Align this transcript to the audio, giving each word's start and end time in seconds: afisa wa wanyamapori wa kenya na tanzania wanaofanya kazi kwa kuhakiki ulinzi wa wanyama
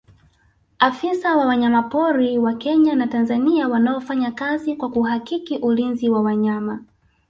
afisa 0.79 1.37
wa 1.37 1.45
wanyamapori 1.45 2.37
wa 2.39 2.53
kenya 2.53 2.95
na 2.95 3.07
tanzania 3.07 3.67
wanaofanya 3.67 4.31
kazi 4.31 4.75
kwa 4.75 4.89
kuhakiki 4.91 5.57
ulinzi 5.57 6.09
wa 6.09 6.21
wanyama 6.21 6.83